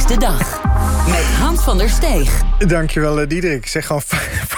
[0.00, 0.60] is de dag.
[1.06, 2.42] Met Hans van der Steeg.
[2.58, 3.66] Dankjewel, eh, Diederik.
[3.66, 4.02] Zeg gewoon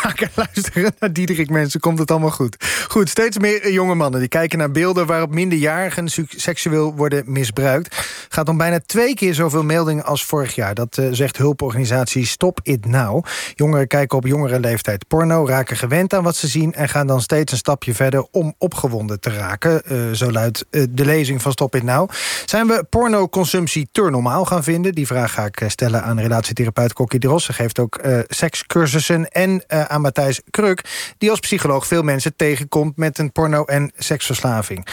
[0.02, 1.80] vaker luisteren naar Diederik, mensen.
[1.80, 2.56] Komt het allemaal goed.
[2.88, 5.06] Goed, steeds meer eh, jonge mannen die kijken naar beelden...
[5.06, 7.96] waarop minderjarigen seksueel worden misbruikt.
[8.28, 10.74] Gaat om bijna twee keer zoveel meldingen als vorig jaar.
[10.74, 13.24] Dat uh, zegt hulporganisatie Stop It Now.
[13.54, 16.74] Jongeren kijken op jongere leeftijd porno, raken gewend aan wat ze zien...
[16.74, 19.82] en gaan dan steeds een stapje verder om opgewonden te raken.
[19.92, 22.10] Uh, zo luidt de lezing van Stop It Now.
[22.44, 24.94] Zijn we pornoconsumptie te normaal gaan vinden?
[24.94, 27.44] Die vraag ga ik stellen aan relatietherapeut Kokkie Dros.
[27.44, 29.28] Ze geeft ook sekscursussen.
[29.28, 32.96] En aan Matthijs Kruk, die als psycholoog veel mensen tegenkomt...
[32.96, 34.86] met een porno- en seksverslaving.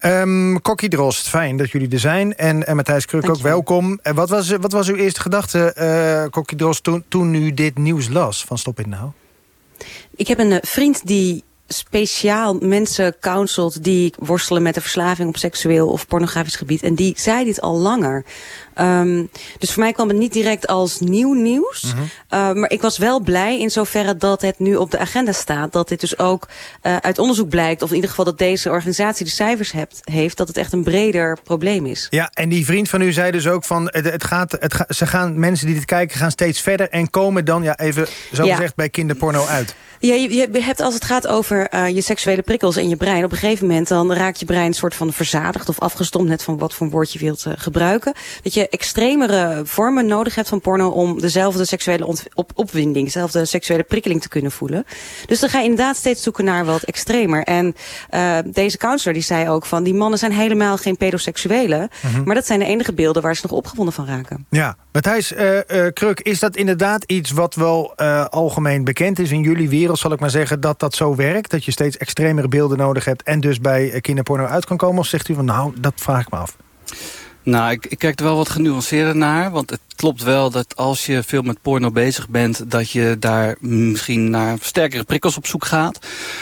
[0.00, 2.36] Um, Kokkie Drost, fijn dat jullie er zijn.
[2.36, 3.98] En, en Matthijs Kruk ook welkom.
[4.02, 6.84] En wat, was, wat was uw eerste gedachte, uh, Kokkie Drost...
[6.86, 9.12] Toen, toen u dit nieuws las van Stop It Now?
[10.16, 15.88] Ik heb een vriend die speciaal mensen counselt die worstelen met de verslaving op seksueel
[15.88, 16.82] of pornografisch gebied.
[16.82, 18.24] En die zei dit al langer.
[18.80, 21.82] Um, dus voor mij kwam het niet direct als nieuw nieuws.
[21.82, 22.02] Mm -hmm.
[22.04, 25.72] uh, maar ik was wel blij in zoverre dat het nu op de agenda staat.
[25.72, 26.48] Dat dit dus ook
[26.82, 30.36] uh, uit onderzoek blijkt, of in ieder geval dat deze organisatie de cijfers hebt, heeft,
[30.36, 32.06] dat het echt een breder probleem is.
[32.10, 34.84] Ja, en die vriend van u zei dus ook van, het, het gaat, het ga,
[34.88, 38.44] ze gaan, mensen die dit kijken gaan steeds verder en komen dan, ja even zo
[38.44, 38.54] ja.
[38.54, 39.74] gezegd, bij kinderporno uit.
[39.98, 43.24] Ja, je, je hebt als het gaat over uh, je seksuele prikkels in je brein...
[43.24, 45.68] op een gegeven moment dan raakt je brein een soort van verzadigd...
[45.68, 48.14] of afgestomd, net van wat voor woord je wilt uh, gebruiken.
[48.42, 50.88] Dat je extremere vormen nodig hebt van porno...
[50.88, 54.84] om dezelfde seksuele op opwinding, dezelfde seksuele prikkeling te kunnen voelen.
[55.26, 57.42] Dus dan ga je inderdaad steeds zoeken naar wat extremer.
[57.42, 57.74] En
[58.14, 59.82] uh, deze counselor die zei ook van...
[59.82, 61.80] die mannen zijn helemaal geen pedoseksuelen...
[62.02, 62.24] Mm -hmm.
[62.24, 64.46] maar dat zijn de enige beelden waar ze nog opgewonden van raken.
[64.50, 65.32] Ja, Matthijs
[65.92, 67.94] Kruk, is dat inderdaad iets wat wel
[68.30, 69.85] algemeen bekend is in jullie wereld?
[69.94, 71.50] Zal ik maar zeggen, dat dat zo werkt?
[71.50, 73.22] Dat je steeds extremere beelden nodig hebt...
[73.22, 74.98] en dus bij kinderporno uit kan komen?
[74.98, 76.56] Of zegt u van, nou, dat vraag ik me af?
[77.46, 79.50] Nou, ik, ik kijk er wel wat genuanceerder naar.
[79.50, 82.70] Want het klopt wel dat als je veel met porno bezig bent...
[82.70, 85.98] dat je daar misschien naar sterkere prikkels op zoek gaat.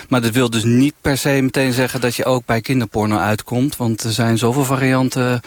[0.09, 2.01] Maar dat wil dus niet per se meteen zeggen...
[2.01, 3.77] dat je ook bij kinderporno uitkomt.
[3.77, 5.41] Want er zijn zoveel varianten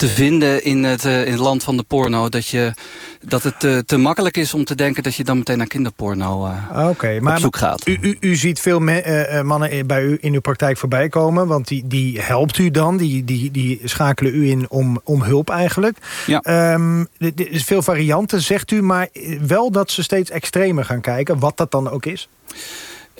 [0.00, 2.28] te vinden in het, uh, in het land van de porno...
[2.28, 2.72] dat, je,
[3.20, 6.46] dat het te, te makkelijk is om te denken dat je dan meteen naar kinderporno
[6.46, 7.86] uh, okay, maar, op zoek gaat.
[7.86, 11.46] U, u, u ziet veel me, mannen bij u in uw praktijk voorbij komen...
[11.46, 15.50] want die, die helpt u dan, die, die, die schakelen u in om, om hulp
[15.50, 15.98] eigenlijk.
[16.26, 16.72] Ja.
[16.72, 19.08] Um, er is veel varianten, zegt u, maar
[19.46, 21.38] wel dat ze steeds extremer gaan kijken...
[21.38, 22.28] wat dat dan ook is?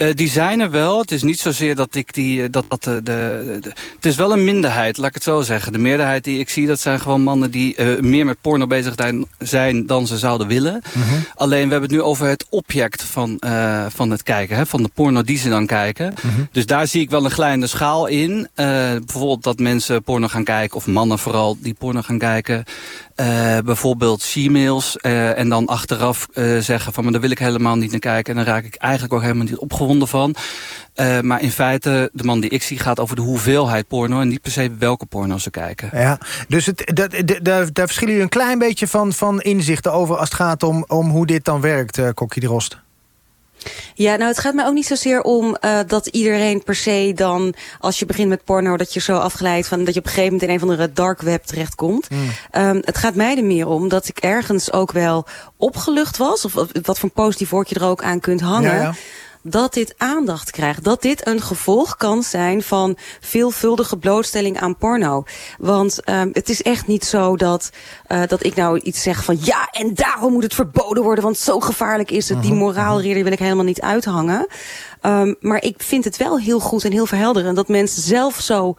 [0.01, 0.99] Uh, die zijn er wel.
[0.99, 2.51] Het is niet zozeer dat ik die...
[2.51, 5.73] Dat, dat de, de, de, het is wel een minderheid, laat ik het zo zeggen.
[5.73, 8.95] De meerderheid die ik zie, dat zijn gewoon mannen die uh, meer met porno bezig
[9.39, 10.83] zijn dan ze zouden willen.
[10.93, 11.25] Mm -hmm.
[11.35, 14.57] Alleen we hebben het nu over het object van, uh, van het kijken.
[14.57, 16.15] Hè, van de porno die ze dan kijken.
[16.23, 16.49] Mm -hmm.
[16.53, 18.49] Dus daar zie ik wel een kleine schaal in.
[18.55, 22.65] bijvoorbeeld dat mensen porno gaan kijken, of mannen vooral die porno gaan kijken.
[23.21, 27.03] Uh, bijvoorbeeld she-mails uh, en dan achteraf uh, zeggen van...
[27.03, 28.37] maar daar wil ik helemaal niet naar kijken...
[28.37, 30.35] en dan raak ik eigenlijk ook helemaal niet opgewonden van.
[31.23, 34.21] maar in feite, de man die ik zie gaat over de hoeveelheid porno...
[34.21, 35.91] en niet per se welke porno ze kijken.
[35.93, 37.11] Ja, dus het, dat,
[37.43, 40.17] daar, daar verschillen jullie een klein beetje van, van inzichten over...
[40.17, 42.79] als het gaat om, om hoe dit dan werkt, Kokkie de Rost.
[43.95, 47.55] Ja, nou het gaat mij ook niet zozeer om uh, dat iedereen per se dan...
[47.81, 49.85] als je begint met porno, dat je zo afgeleid van...
[49.85, 52.11] dat je op een gegeven moment in een van de dark web terechtkomt.
[52.11, 52.19] Mm.
[52.53, 55.27] Um, het gaat mij er meer om dat ik ergens ook wel
[55.57, 56.45] opgelucht was...
[56.45, 58.75] of wat voor een positief woordje er ook aan kunt hangen...
[58.75, 58.95] Ja, ja
[59.43, 60.85] dat dit aandacht krijgt.
[60.85, 65.25] Dat dit een gevolg kan zijn van veelvuldige blootstelling aan porno.
[65.59, 67.71] Want um, het is echt niet zo dat,
[68.09, 69.39] uh, dat ik nou iets zeg van...
[69.41, 72.43] ja, en daarom moet het verboden worden, want zo gevaarlijk is het.
[72.43, 74.47] Die moraalridder wil ik helemaal niet uithangen.
[75.03, 77.57] Um, maar ik vind het wel heel goed en heel verhelderend...
[77.57, 78.77] dat mensen zelf zo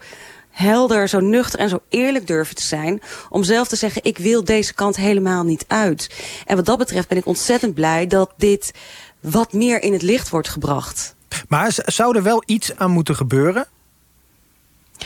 [0.50, 3.02] helder, zo nuchter en zo eerlijk durven te zijn...
[3.30, 6.10] om zelf te zeggen, ik wil deze kant helemaal niet uit.
[6.46, 8.72] En wat dat betreft ben ik ontzettend blij dat dit
[9.22, 11.14] wat meer in het licht wordt gebracht.
[11.48, 13.66] Maar zou er wel iets aan moeten gebeuren?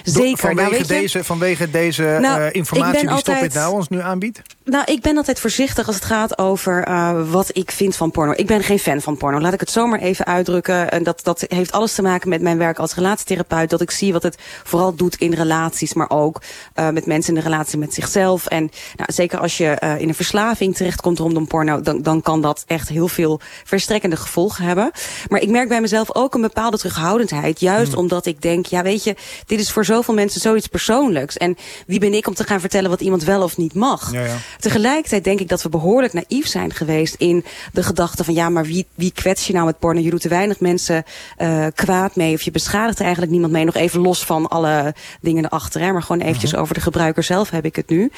[0.02, 0.38] Zeker.
[0.38, 4.00] Vanwege, nou, deze, vanwege deze nou, uh, informatie die altijd, Stop It Now ons nu
[4.00, 4.42] aanbiedt?
[4.68, 8.32] Nou, ik ben altijd voorzichtig als het gaat over uh, wat ik vind van porno.
[8.36, 9.40] Ik ben geen fan van porno.
[9.40, 10.90] Laat ik het zomaar even uitdrukken.
[10.90, 13.70] En dat, dat heeft alles te maken met mijn werk als relatietherapeut.
[13.70, 16.42] Dat ik zie wat het vooral doet in relaties, maar ook
[16.78, 18.46] uh, met mensen in de relatie met zichzelf.
[18.46, 22.40] En nou, zeker als je uh, in een verslaving terechtkomt rondom porno, dan, dan kan
[22.40, 24.90] dat echt heel veel verstrekkende gevolgen hebben.
[25.28, 27.60] Maar ik merk bij mezelf ook een bepaalde terughoudendheid.
[27.60, 28.00] Juist hmm.
[28.00, 29.16] omdat ik denk, ja weet je,
[29.46, 31.36] dit is voor zoveel mensen zoiets persoonlijks.
[31.36, 34.12] En wie ben ik om te gaan vertellen wat iemand wel of niet mag?
[34.12, 34.36] Ja, ja.
[34.58, 38.64] Tegelijkertijd denk ik dat we behoorlijk naïef zijn geweest in de gedachte van ja, maar
[38.64, 40.00] wie, wie kwets je nou met porno?
[40.00, 41.04] Je doet te weinig mensen
[41.38, 43.64] uh, kwaad mee of je beschadigt er eigenlijk niemand mee.
[43.64, 46.60] Nog even los van alle dingen erachter, hè, maar gewoon eventjes mhm.
[46.60, 48.10] over de gebruiker zelf heb ik het nu.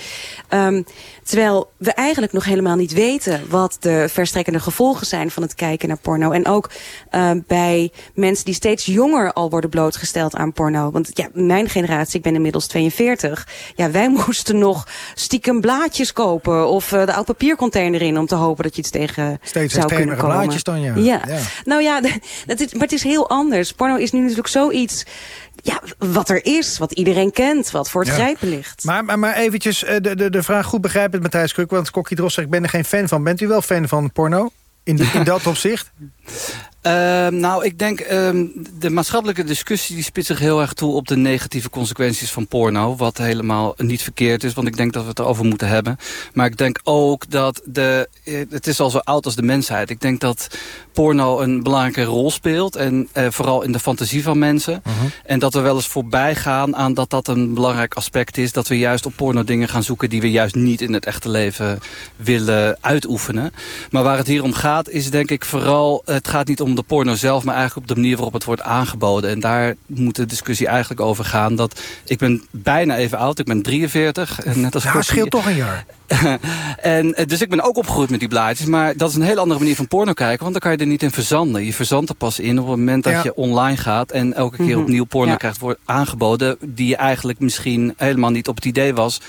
[0.51, 0.85] Um,
[1.23, 5.89] terwijl we eigenlijk nog helemaal niet weten wat de verstrekkende gevolgen zijn van het kijken
[5.89, 6.31] naar porno.
[6.31, 6.71] En ook
[7.15, 10.91] uh, bij mensen die steeds jonger al worden blootgesteld aan porno.
[10.91, 13.49] Want ja, mijn generatie, ik ben inmiddels 42.
[13.75, 18.35] Ja, wij moesten nog stiekem blaadjes kopen of uh, de oud papiercontainer in om te
[18.35, 20.37] hopen dat je iets tegen steeds zou kunnen komen.
[20.37, 20.95] blaadjes dan, ja.
[20.97, 21.21] ja.
[21.65, 22.01] Nou ja,
[22.47, 23.73] dat is, maar het is heel anders.
[23.73, 25.05] Porno is nu natuurlijk zoiets
[25.63, 28.85] ja, wat er is, wat iedereen kent, wat voor het grijpen ligt.
[28.85, 31.71] Maar, maar, maar eventjes eh, de, de, de vraag goed begrijpen, Matthijs Kruk...
[31.71, 33.25] want Kokkie Dros zegt, ik ben er geen fan van.
[33.25, 34.51] Bent u wel fan van porno?
[34.83, 35.91] In, in dat opzicht?
[36.83, 38.09] Uh, nou, ik denk uh,
[38.79, 42.97] de maatschappelijke discussie die spitst zich heel erg toe op de negatieve consequenties van porno.
[42.97, 45.97] Wat helemaal niet verkeerd is, want ik denk dat we het erover moeten hebben.
[46.33, 49.91] Maar ik denk ook dat de, eh, het is al zo oud als de mensheid.
[49.91, 50.49] Ik denk dat
[50.93, 52.77] porno een belangrijke rol speelt.
[52.77, 54.81] En uh, vooral in de fantasie van mensen.
[54.85, 54.95] -huh.
[55.25, 58.53] En dat we wel eens voorbij gaan aan dat dat een belangrijk aspect is.
[58.53, 61.29] Dat we juist op porno dingen gaan zoeken die we juist niet in het echte
[61.29, 61.79] leven
[62.17, 63.53] willen uitoefenen.
[63.91, 66.83] Maar waar het hier om gaat is denk ik vooral, het gaat niet om de
[66.83, 69.31] porno zelf, maar eigenlijk op de manier waarop het wordt aangeboden.
[69.31, 71.57] En daar moet de discussie eigenlijk over gaan.
[71.57, 74.55] Dat ik ben bijna even oud, ik ben 43.
[74.55, 75.87] Net als ja, scheelt toch een jaar.
[76.81, 78.67] en, eh, dus ik ben ook opgegroeid met die blaadjes.
[78.67, 80.41] Maar dat is een hele andere manier van porno kijken.
[80.41, 81.65] Want dan kan je er niet in verzanden.
[81.65, 84.11] Je verzandt er pas in op het moment dat je online gaat.
[84.11, 84.81] En elke keer mhm.
[84.81, 86.57] opnieuw porno krijgt wordt aangeboden.
[86.61, 89.21] Die je eigenlijk misschien helemaal niet op het idee was.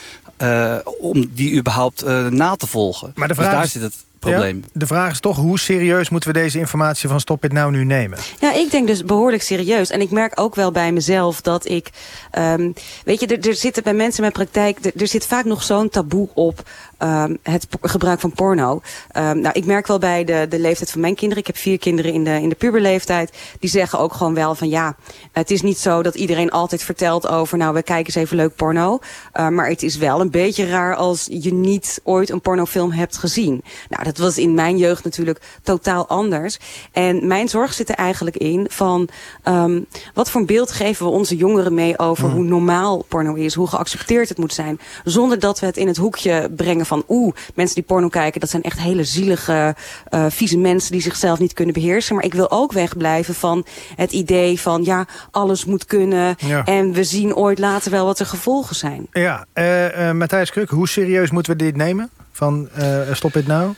[0.41, 3.11] Uh, om die überhaupt uh, na te volgen.
[3.15, 4.63] Maar de dus vraag dus daar zit het probleem.
[4.73, 7.83] de vraag is toch, hoe serieus moeten we deze informatie van Stop It nou nu
[7.83, 8.17] nemen?
[8.39, 9.89] Ja, ik denk dus behoorlijk serieus.
[9.89, 11.89] En ik merk ook wel bij mezelf dat ik...
[12.37, 12.73] Um,
[13.05, 14.85] weet je, er, er zitten bij mensen in mijn praktijk...
[14.85, 16.68] er, er zit vaak nog zo'n taboe op
[16.99, 18.81] um, het gebruik van porno.
[19.17, 21.43] Um, nou, ik merk wel bij de, de leeftijd van mijn kinderen...
[21.43, 23.37] ik heb vier kinderen in de, in de puberleeftijd...
[23.59, 24.95] die zeggen ook gewoon wel van ja...
[25.31, 27.57] het is niet zo dat iedereen altijd vertelt over...
[27.57, 28.99] nou, we kijken eens even leuk porno.
[29.33, 33.17] Uh, maar het is wel een beetje raar als je niet ooit een pornofilm hebt
[33.17, 33.63] gezien.
[33.89, 36.59] Nou, dat was in mijn jeugd natuurlijk totaal anders.
[36.91, 39.09] En mijn zorg zit er eigenlijk in van...
[39.43, 42.27] Um, wat voor een beeld geven we onze jongeren mee over...
[42.27, 42.33] Mm.
[42.33, 44.79] hoe normaal porno is, hoe geaccepteerd het moet zijn...
[45.03, 47.03] zonder dat we het in het hoekje brengen van...
[47.07, 49.75] oeh, mensen die porno kijken, dat zijn echt hele zielige,
[50.09, 50.91] uh, vieze mensen...
[50.91, 52.15] die zichzelf niet kunnen beheersen.
[52.15, 53.65] Maar ik wil ook wegblijven van
[53.95, 54.83] het idee van...
[54.83, 56.65] ja, alles moet kunnen ja.
[56.65, 59.07] en we zien ooit later wel wat de gevolgen zijn.
[59.11, 62.09] Ja, uh, uh, Matthijs Kruk, hoe serieus moeten we dit nemen?
[62.31, 62.69] Van
[63.11, 63.73] Stop It Now?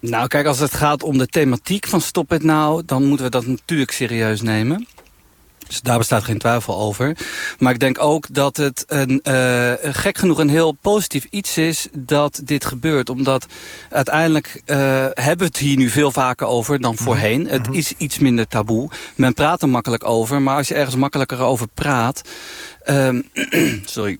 [0.00, 2.82] Nou, kijk, als het gaat om de thematiek van Stop It Now...
[2.86, 4.86] dan moeten we dat natuurlijk serieus nemen.
[5.70, 7.16] Dus daar bestaat geen twijfel over.
[7.58, 11.88] Maar ik denk ook dat het een, uh, gek genoeg een heel positief iets is
[11.92, 13.10] dat dit gebeurt.
[13.10, 13.46] Omdat
[13.90, 14.76] uiteindelijk uh,
[15.10, 17.46] hebben we het hier nu veel vaker over dan voorheen.
[17.48, 17.76] Het mhm.
[17.76, 18.90] is iets minder taboe.
[19.14, 20.42] Men praat er makkelijk over.
[20.42, 22.22] Maar als je ergens makkelijker over praat...
[22.88, 23.28] Um,
[23.84, 24.18] sorry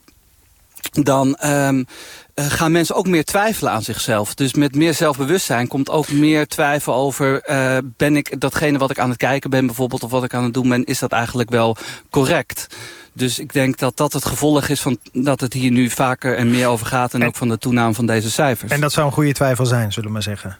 [0.91, 1.87] dan um,
[2.35, 4.35] uh, gaan mensen ook meer twijfelen aan zichzelf.
[4.35, 7.50] Dus met meer zelfbewustzijn komt ook meer twijfel over...
[7.50, 10.03] Uh, ben ik datgene wat ik aan het kijken ben bijvoorbeeld...
[10.03, 11.77] of wat ik aan het doen ben, is dat eigenlijk wel
[12.11, 12.67] correct?
[13.12, 16.50] Dus ik denk dat dat het gevolg is van dat het hier nu vaker en
[16.50, 17.15] meer over gaat...
[17.15, 18.73] en, en ook van de toename van deze cijfers.
[18.73, 20.59] En dat zou een goede twijfel zijn, zullen we maar zeggen.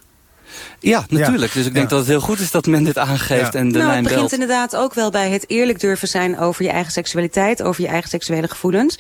[0.81, 1.53] Ja, natuurlijk.
[1.53, 3.91] Dus ik denk dat het heel goed is dat men dit aangeeft en de nou,
[3.91, 7.63] lijn Het begint inderdaad ook wel bij het eerlijk durven zijn over je eigen seksualiteit,
[7.63, 8.99] over je eigen seksuele gevoelens.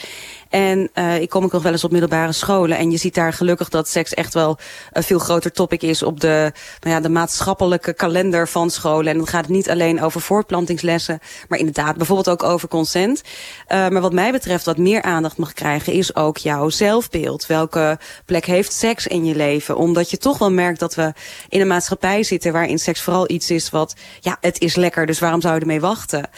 [0.50, 2.78] En uh, ik kom ook nog wel eens op middelbare scholen.
[2.78, 4.58] En je ziet daar gelukkig dat seks echt wel
[4.92, 9.12] een veel groter topic is op de, nou ja, de maatschappelijke kalender van scholen.
[9.12, 13.22] En dan gaat het niet alleen over voortplantingslessen, maar inderdaad bijvoorbeeld ook over consent.
[13.22, 17.46] Uh, maar wat mij betreft wat meer aandacht mag krijgen is ook jouw zelfbeeld.
[17.46, 19.76] Welke plek heeft seks in je leven?
[19.76, 21.12] Omdat je toch wel merkt dat we
[21.48, 25.18] in een maatschappij zitten waarin seks vooral iets is wat, ja, het is lekker, dus
[25.18, 26.28] waarom zou je ermee wachten?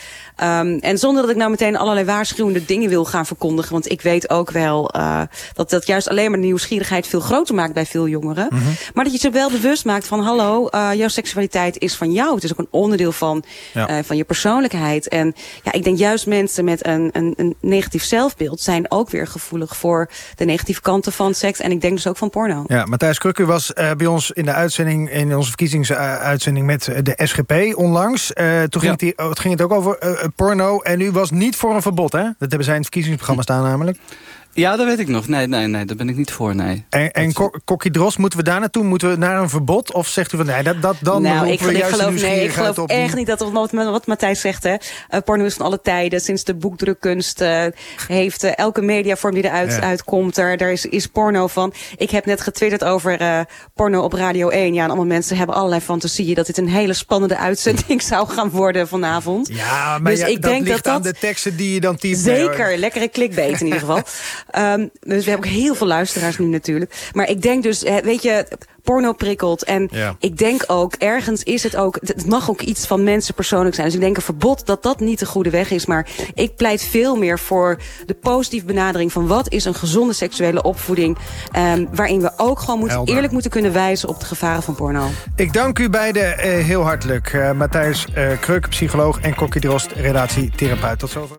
[0.42, 4.01] Um, en zonder dat ik nou meteen allerlei waarschuwende dingen wil gaan verkondigen, want ik
[4.02, 5.20] weet ook wel uh,
[5.54, 8.46] dat dat juist alleen maar de nieuwsgierigheid veel groter maakt bij veel jongeren.
[8.50, 8.74] Mm -hmm.
[8.94, 12.34] Maar dat je ze wel bewust maakt van hallo, uh, jouw seksualiteit is van jou.
[12.34, 13.90] Het is ook een onderdeel van, ja.
[13.90, 15.08] uh, van je persoonlijkheid.
[15.08, 19.26] En ja, ik denk juist mensen met een, een, een negatief zelfbeeld zijn ook weer
[19.26, 21.60] gevoelig voor de negatieve kanten van seks.
[21.60, 22.64] En ik denk dus ook van porno.
[22.66, 27.52] Ja, Matthijs Krukke was bij ons in de uitzending, in onze verkiezingsuitzending met de SGP
[27.74, 28.32] onlangs.
[28.68, 29.28] toen ging, ja.
[29.28, 29.98] het, ging het ook over
[30.36, 30.80] porno.
[30.80, 32.22] En u was niet voor een verbod, hè?
[32.22, 33.91] Dat hebben zij in het verkiezingsprogramma staan namelijk.
[33.98, 34.41] eigenlijk?
[34.54, 35.28] Ja, dat weet ik nog.
[35.28, 36.84] Nee, nee, nee, daar ben ik niet voor, nee.
[36.88, 37.32] En, en
[37.64, 38.84] Kokkie Dros, moeten we daar naartoe?
[38.84, 39.92] Moeten we naar een verbod?
[39.92, 42.52] Of zegt u van, nee, dat, dat dan nou, ik, we ik geloof, nee, ik
[42.52, 44.62] geloof op echt niet dat wat, wat Matthijs zegt.
[44.62, 44.70] Hè.
[44.70, 46.20] Uh, porno is van alle tijden.
[46.20, 47.64] Sinds de boekdrukkunst uh,
[48.06, 49.80] heeft uh, elke mediavorm die eruit ja.
[49.80, 50.36] uitkomt...
[50.36, 51.72] Er, daar is, is porno van.
[51.96, 54.74] Ik heb net getwitterd over porno op Radio 1.
[54.74, 56.34] Ja, en allemaal mensen hebben allerlei fantasieën...
[56.34, 59.48] dat dit een hele spannende uitzending zou gaan worden vanavond.
[59.48, 61.12] Ja, maar dus ja, ik dat denk ligt dat aan dat...
[61.12, 62.18] de teksten die je dan typt.
[62.18, 64.02] Zeker, lekkere clickbait in ieder geval.
[64.58, 67.10] um, dus we hebben ook heel veel luisteraars nu natuurlijk.
[67.12, 68.46] Maar ik denk dus, weet je,
[68.82, 69.64] porno prikkelt.
[69.64, 70.16] En Ja.
[70.18, 71.98] ik denk ook, ergens is het ook...
[72.04, 73.86] het mag ook iets van mensen persoonlijk zijn.
[73.86, 75.86] Dus ik denk een verbod dat dat niet de goede weg is.
[75.86, 79.12] Maar ik pleit veel meer voor de positieve benadering...
[79.12, 81.18] van wat is een gezonde seksuele opvoeding...
[81.56, 83.14] Um, waarin we ook gewoon moeten, Helder.
[83.14, 84.08] eerlijk moeten kunnen wijzen...
[84.08, 85.08] op de gevaren van porno.
[85.36, 87.32] Ik dank u beiden uh, heel hartelijk.
[87.32, 90.98] Uh, Matthijs uh, Kreuk, psycholoog en Kokkie Drost, relatietherapeut.
[90.98, 91.30] Tot zover.